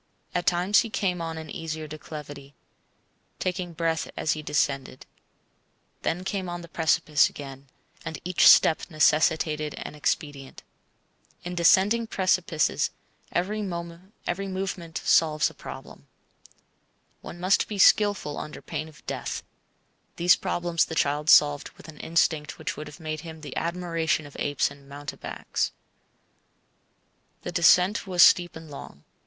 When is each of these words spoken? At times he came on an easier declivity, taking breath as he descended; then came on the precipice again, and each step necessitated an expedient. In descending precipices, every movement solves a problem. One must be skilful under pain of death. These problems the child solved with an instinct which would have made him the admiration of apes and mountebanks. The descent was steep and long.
At 0.33 0.47
times 0.47 0.79
he 0.79 0.89
came 0.89 1.21
on 1.21 1.37
an 1.37 1.51
easier 1.51 1.85
declivity, 1.87 2.55
taking 3.37 3.73
breath 3.73 4.09
as 4.17 4.31
he 4.33 4.41
descended; 4.41 5.05
then 6.01 6.23
came 6.23 6.49
on 6.49 6.61
the 6.61 6.67
precipice 6.67 7.29
again, 7.29 7.67
and 8.03 8.17
each 8.25 8.47
step 8.47 8.81
necessitated 8.89 9.75
an 9.77 9.93
expedient. 9.93 10.63
In 11.43 11.53
descending 11.53 12.07
precipices, 12.07 12.89
every 13.31 13.61
movement 13.61 14.97
solves 15.05 15.51
a 15.51 15.53
problem. 15.53 16.07
One 17.21 17.39
must 17.39 17.67
be 17.67 17.77
skilful 17.77 18.39
under 18.39 18.59
pain 18.63 18.87
of 18.89 19.05
death. 19.05 19.43
These 20.15 20.35
problems 20.35 20.83
the 20.85 20.95
child 20.95 21.29
solved 21.29 21.69
with 21.77 21.87
an 21.87 21.99
instinct 21.99 22.57
which 22.57 22.75
would 22.75 22.87
have 22.87 22.99
made 22.99 23.19
him 23.21 23.41
the 23.41 23.55
admiration 23.55 24.25
of 24.25 24.35
apes 24.39 24.71
and 24.71 24.89
mountebanks. 24.89 25.73
The 27.43 27.51
descent 27.51 28.07
was 28.07 28.23
steep 28.23 28.55
and 28.55 28.71
long. 28.71 29.03